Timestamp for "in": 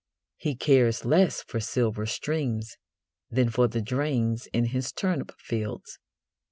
4.47-4.65